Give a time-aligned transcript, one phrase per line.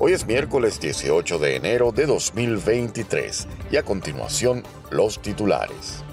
[0.00, 6.04] Hoy es miércoles 18 de enero de 2023 y a continuación los titulares.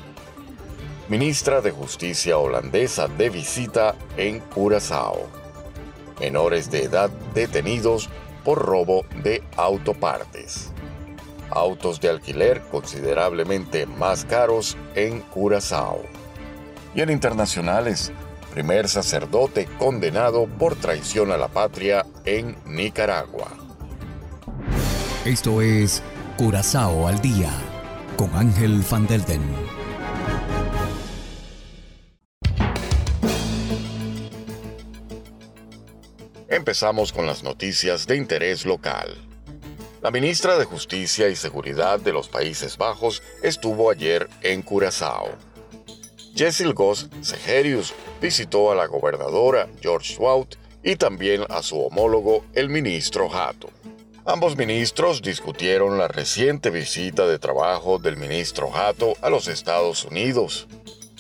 [1.08, 5.28] Ministra de Justicia holandesa de visita en Curazao.
[6.20, 8.10] Menores de edad detenidos
[8.44, 10.72] por robo de autopartes.
[11.52, 16.02] Autos de alquiler considerablemente más caros en Curazao.
[16.96, 18.12] Y en internacionales,
[18.52, 23.65] primer sacerdote condenado por traición a la patria en Nicaragua.
[25.26, 26.04] Esto es
[26.38, 27.52] Curazao al día
[28.16, 29.42] con Ángel Van Delden.
[36.48, 39.18] Empezamos con las noticias de interés local.
[40.04, 45.32] La ministra de Justicia y Seguridad de los Países Bajos estuvo ayer en Curazao.
[46.36, 52.70] Jessil Goss Segerius visitó a la gobernadora George Swout y también a su homólogo el
[52.70, 53.72] ministro Hato.
[54.28, 60.68] Ambos ministros discutieron la reciente visita de trabajo del ministro Hato a los Estados Unidos.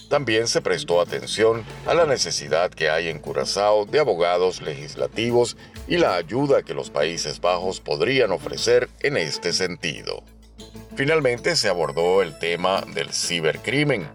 [0.09, 5.55] También se prestó atención a la necesidad que hay en Curazao de abogados legislativos
[5.87, 10.23] y la ayuda que los Países Bajos podrían ofrecer en este sentido.
[10.95, 14.09] Finalmente se abordó el tema del cibercrimen.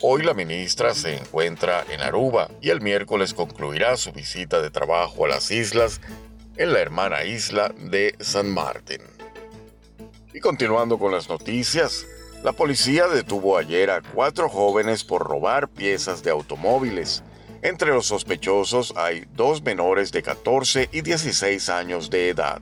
[0.00, 5.26] Hoy la ministra se encuentra en Aruba y el miércoles concluirá su visita de trabajo
[5.26, 6.00] a las islas
[6.60, 9.00] en la hermana isla de San Martín.
[10.34, 12.06] Y continuando con las noticias,
[12.44, 17.24] la policía detuvo ayer a cuatro jóvenes por robar piezas de automóviles.
[17.62, 22.60] Entre los sospechosos hay dos menores de 14 y 16 años de edad.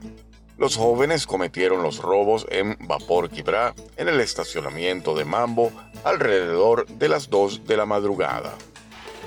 [0.57, 5.73] Los jóvenes cometieron los robos en Vapor Quibra, en el estacionamiento de Mambo,
[6.05, 8.55] alrededor de las 2 de la madrugada.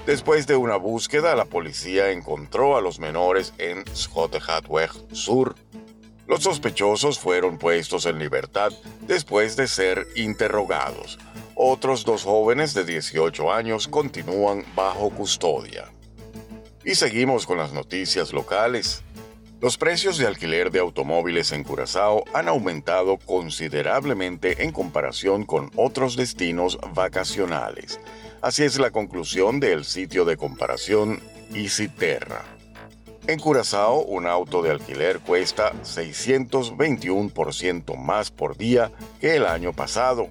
[0.07, 5.55] Después de una búsqueda, la policía encontró a los menores en Schottehatweg Sur.
[6.27, 8.73] Los sospechosos fueron puestos en libertad
[9.07, 11.21] después de ser interrogados.
[11.55, 15.93] Otros dos jóvenes de 18 años continúan bajo custodia.
[16.85, 19.05] Y seguimos con las noticias locales.
[19.63, 26.17] Los precios de alquiler de automóviles en Curazao han aumentado considerablemente en comparación con otros
[26.17, 28.01] destinos vacacionales.
[28.41, 31.21] Así es la conclusión del sitio de comparación
[31.55, 32.43] EasyTerra.
[33.29, 38.91] En Curazao, un auto de alquiler cuesta 621% más por día
[39.21, 40.31] que el año pasado.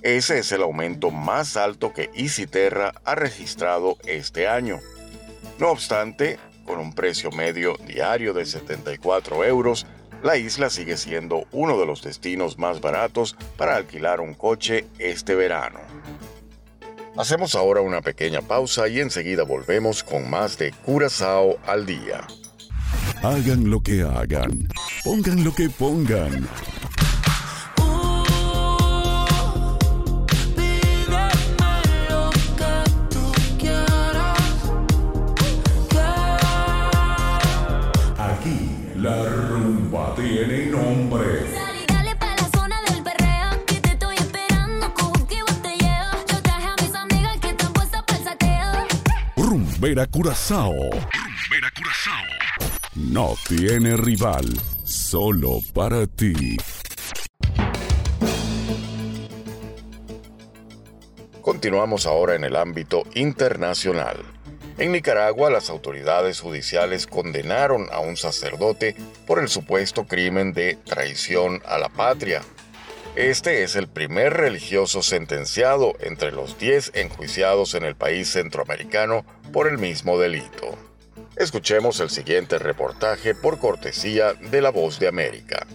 [0.00, 4.80] Ese es el aumento más alto que EasyTerra ha registrado este año.
[5.58, 9.86] No obstante, con un precio medio diario de 74 euros,
[10.22, 15.34] la isla sigue siendo uno de los destinos más baratos para alquilar un coche este
[15.34, 15.80] verano.
[17.16, 22.26] Hacemos ahora una pequeña pausa y enseguida volvemos con más de Curazao al día.
[23.22, 24.68] Hagan lo que hagan,
[25.02, 26.46] pongan lo que pongan.
[40.26, 41.46] Tiene nombre.
[49.36, 50.72] Rumbera Curazao.
[50.72, 52.24] Rumbera Curazao.
[52.96, 54.46] No tiene rival,
[54.84, 56.56] solo para ti.
[61.40, 64.35] Continuamos ahora en el ámbito internacional.
[64.78, 68.94] En Nicaragua, las autoridades judiciales condenaron a un sacerdote
[69.26, 72.42] por el supuesto crimen de traición a la patria.
[73.14, 79.66] Este es el primer religioso sentenciado entre los 10 enjuiciados en el país centroamericano por
[79.66, 80.76] el mismo delito.
[81.36, 85.66] Escuchemos el siguiente reportaje por cortesía de La Voz de América.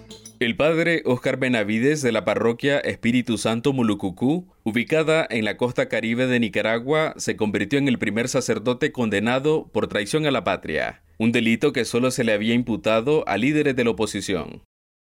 [0.41, 6.25] El padre Oscar Benavides de la parroquia Espíritu Santo Mulucucú, ubicada en la costa caribe
[6.25, 11.31] de Nicaragua, se convirtió en el primer sacerdote condenado por traición a la patria, un
[11.31, 14.63] delito que solo se le había imputado a líderes de la oposición.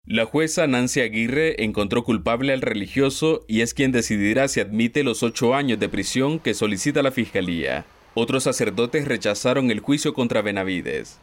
[0.05, 5.23] La jueza Nancy Aguirre encontró culpable al religioso y es quien decidirá si admite los
[5.23, 7.85] ocho años de prisión que solicita la fiscalía.
[8.13, 11.21] Otros sacerdotes rechazaron el juicio contra Benavides.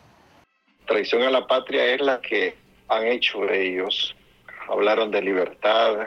[0.87, 2.55] Traición a la patria es la que
[2.91, 4.15] han hecho ellos.
[4.69, 6.07] Hablaron de libertad,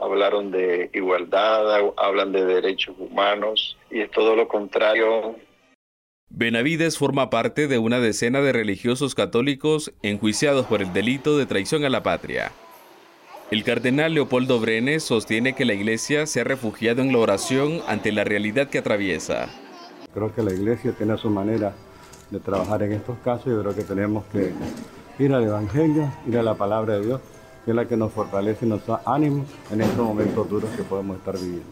[0.00, 5.36] hablaron de igualdad, hablan de derechos humanos y es todo lo contrario.
[6.28, 11.84] Benavides forma parte de una decena de religiosos católicos enjuiciados por el delito de traición
[11.84, 12.52] a la patria.
[13.52, 18.10] El cardenal Leopoldo Brenes sostiene que la iglesia se ha refugiado en la oración ante
[18.10, 19.48] la realidad que atraviesa.
[20.12, 21.72] Creo que la iglesia tiene su manera
[22.30, 24.52] de trabajar en estos casos y creo que tenemos que
[25.18, 27.20] ir al Evangelio, ir a la palabra de Dios,
[27.64, 30.82] que es la que nos fortalece y nos da ánimo en estos momentos duros que
[30.82, 31.64] podemos estar viviendo.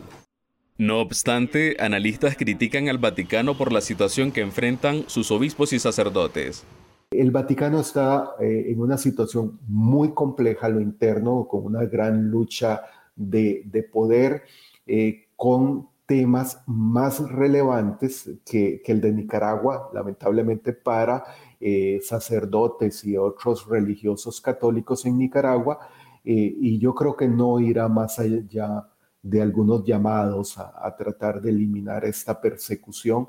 [0.77, 6.65] No obstante, analistas critican al Vaticano por la situación que enfrentan sus obispos y sacerdotes.
[7.11, 12.29] El Vaticano está eh, en una situación muy compleja a lo interno, con una gran
[12.29, 12.83] lucha
[13.15, 14.43] de, poder,
[14.87, 21.25] eh, con temas más relevantes que, el de Nicaragua, lamentablemente para
[21.61, 25.79] eh, sacerdotes y otros religiosos católicos en Nicaragua,
[26.27, 28.89] y yo creo que no irá más allá
[29.21, 33.29] de algunos llamados a tratar de eliminar esta persecución.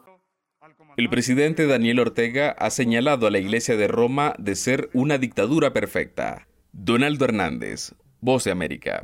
[0.98, 5.74] El presidente Daniel Ortega ha señalado a la Iglesia de Roma de ser una dictadura
[5.74, 6.48] perfecta.
[6.71, 9.04] Donaldo Hernández, Voz de América.